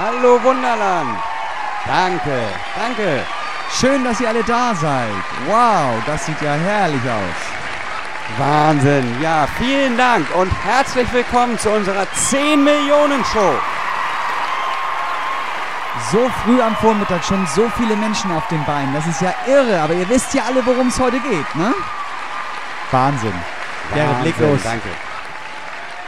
Hallo 0.00 0.42
Wunderland. 0.42 1.18
Danke, 1.86 2.48
danke. 2.74 3.22
Schön, 3.70 4.02
dass 4.02 4.18
ihr 4.18 4.30
alle 4.30 4.42
da 4.44 4.74
seid. 4.74 5.12
Wow, 5.46 6.02
das 6.06 6.24
sieht 6.24 6.40
ja 6.40 6.52
herrlich 6.54 7.02
aus. 7.02 8.38
Wahnsinn. 8.38 9.20
Ja, 9.20 9.46
vielen 9.58 9.98
Dank 9.98 10.26
und 10.36 10.50
herzlich 10.64 11.12
willkommen 11.12 11.58
zu 11.58 11.68
unserer 11.68 12.10
10 12.14 12.64
Millionen 12.64 13.22
Show. 13.26 13.52
So 16.10 16.30
früh 16.44 16.62
am 16.62 16.74
Vormittag 16.76 17.22
schon 17.22 17.46
so 17.54 17.70
viele 17.76 17.94
Menschen 17.94 18.32
auf 18.32 18.48
den 18.48 18.64
Beinen. 18.64 18.94
Das 18.94 19.06
ist 19.06 19.20
ja 19.20 19.34
irre, 19.46 19.82
aber 19.82 19.92
ihr 19.92 20.08
wisst 20.08 20.32
ja 20.32 20.44
alle, 20.44 20.64
worum 20.64 20.88
es 20.88 20.98
heute 20.98 21.20
geht, 21.20 21.54
ne? 21.54 21.74
Wahnsinn. 22.90 23.34
Wäre 23.92 24.14
blicklos. 24.22 24.62
Danke. 24.62 24.88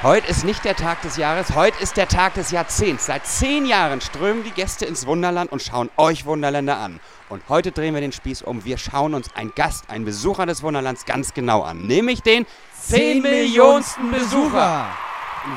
Heute 0.02 0.26
ist 0.26 0.44
nicht 0.44 0.64
der 0.64 0.74
Tag 0.74 1.00
des 1.02 1.16
Jahres, 1.16 1.54
heute 1.54 1.80
ist 1.80 1.96
der 1.96 2.08
Tag 2.08 2.34
des 2.34 2.50
Jahrzehnts. 2.50 3.06
Seit 3.06 3.24
zehn 3.24 3.66
Jahren 3.66 4.00
strömen 4.00 4.42
die 4.42 4.50
Gäste 4.50 4.84
ins 4.84 5.06
Wunderland 5.06 5.52
und 5.52 5.62
schauen 5.62 5.90
euch 5.96 6.26
Wunderländer 6.26 6.76
an. 6.76 6.98
Und 7.28 7.44
heute 7.48 7.70
drehen 7.70 7.94
wir 7.94 8.00
den 8.00 8.10
Spieß 8.10 8.42
um. 8.42 8.64
Wir 8.64 8.78
schauen 8.78 9.14
uns 9.14 9.32
einen 9.36 9.52
Gast, 9.54 9.88
einen 9.90 10.04
Besucher 10.04 10.44
des 10.44 10.64
Wunderlands 10.64 11.04
ganz 11.04 11.34
genau 11.34 11.62
an. 11.62 11.86
Nämlich 11.86 12.20
den 12.20 12.46
10 12.80 13.22
Millionsten 13.22 14.10
Besucher. 14.10 14.86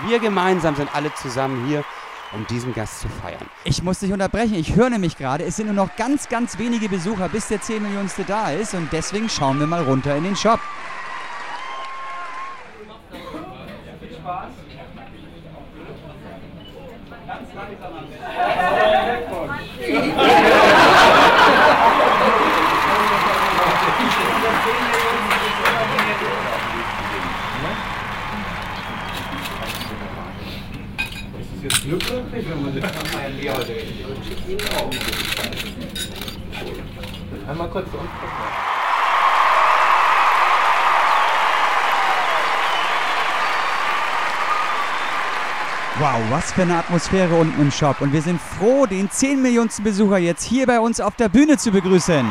Wir 0.05 0.19
gemeinsam 0.19 0.75
sind 0.75 0.93
alle 0.93 1.11
zusammen 1.15 1.65
hier, 1.67 1.83
um 2.31 2.45
diesen 2.45 2.71
Gast 2.75 2.99
zu 2.99 3.07
feiern. 3.09 3.49
Ich 3.63 3.81
muss 3.81 3.97
dich 3.97 4.13
unterbrechen. 4.13 4.53
Ich 4.53 4.75
höre 4.75 4.91
nämlich 4.91 5.17
gerade, 5.17 5.43
es 5.43 5.55
sind 5.55 5.73
nur 5.73 5.75
noch 5.75 5.95
ganz, 5.95 6.29
ganz 6.29 6.59
wenige 6.59 6.87
Besucher, 6.87 7.29
bis 7.29 7.47
der 7.47 7.61
10 7.61 7.81
Millionste 7.81 8.23
da 8.25 8.51
ist. 8.51 8.75
Und 8.75 8.93
deswegen 8.93 9.27
schauen 9.27 9.59
wir 9.59 9.65
mal 9.65 9.81
runter 9.81 10.15
in 10.15 10.23
den 10.23 10.35
Shop. 10.35 10.59
Spaß. 14.25 14.49
Ganz 17.27 17.53
langsam 17.53 17.93
am 17.93 18.05
Ist 31.39 31.51
es 31.55 31.61
jetzt 31.61 31.81
glücklich, 31.83 32.45
wenn 32.49 32.61
man 32.63 32.81
das 32.81 32.91
auch. 32.91 33.05
Einmal 37.47 37.69
kurz 37.69 37.91
zu 37.91 37.97
uns 37.97 38.09
Wow, 45.97 46.19
was 46.29 46.51
für 46.51 46.63
eine 46.63 46.75
Atmosphäre 46.77 47.35
unten 47.35 47.61
im 47.61 47.71
Shop. 47.71 48.01
Und 48.01 48.11
wir 48.11 48.21
sind 48.21 48.41
froh, 48.41 48.85
den 48.85 49.09
10 49.09 49.41
Millionsten 49.41 49.85
Besucher 49.85 50.17
jetzt 50.17 50.43
hier 50.43 50.67
bei 50.67 50.77
uns 50.81 50.99
auf 50.99 51.15
der 51.15 51.29
Bühne 51.29 51.57
zu 51.57 51.71
begrüßen. 51.71 52.29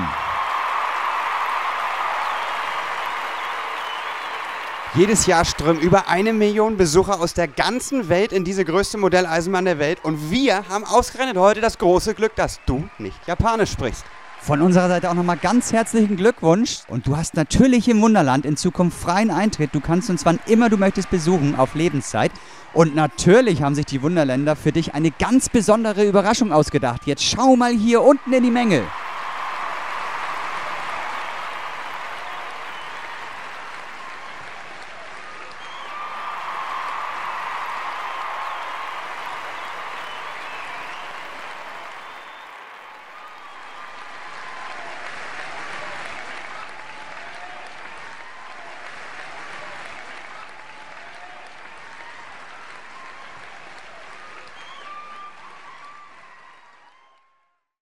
Jedes 4.95 5.25
Jahr 5.25 5.47
strömen 5.47 5.81
über 5.81 6.09
eine 6.09 6.35
Million 6.35 6.77
Besucher 6.77 7.19
aus 7.19 7.33
der 7.33 7.49
ganzen 7.49 8.11
Welt 8.11 8.33
in 8.33 8.45
diese 8.45 8.67
größte 8.67 8.99
Modelleisenbahn 8.99 9.65
der 9.65 9.79
Welt. 9.79 9.99
Und 10.05 10.31
wir 10.31 10.69
haben 10.69 10.85
ausgerechnet 10.85 11.39
heute 11.39 11.63
das 11.63 11.79
große 11.79 12.13
Glück, 12.13 12.37
dass 12.37 12.61
du 12.67 12.87
nicht 12.99 13.17
Japanisch 13.27 13.71
sprichst. 13.73 14.05
Von 14.45 14.61
unserer 14.61 14.89
Seite 14.89 15.09
auch 15.09 15.15
nochmal 15.15 15.39
ganz 15.39 15.73
herzlichen 15.73 16.17
Glückwunsch. 16.17 16.81
Und 16.89 17.07
du 17.07 17.17
hast 17.17 17.35
natürlich 17.35 17.89
im 17.89 18.03
Wunderland 18.03 18.45
in 18.45 18.59
Zukunft 18.59 19.01
freien 19.01 19.31
Eintritt. 19.31 19.71
Du 19.75 19.81
kannst 19.81 20.11
uns 20.11 20.27
wann 20.27 20.39
immer 20.45 20.69
du 20.69 20.77
möchtest 20.77 21.09
besuchen 21.09 21.55
auf 21.55 21.75
Lebenszeit. 21.75 22.31
Und 22.75 22.95
natürlich 22.95 23.63
haben 23.63 23.75
sich 23.75 23.87
die 23.87 24.03
Wunderländer 24.03 24.55
für 24.55 24.71
dich 24.71 24.93
eine 24.93 25.13
ganz 25.13 25.49
besondere 25.49 26.05
Überraschung 26.05 26.53
ausgedacht. 26.53 27.07
Jetzt 27.07 27.25
schau 27.25 27.57
mal 27.57 27.73
hier 27.73 28.03
unten 28.03 28.35
in 28.35 28.43
die 28.43 28.51
Menge. 28.51 28.83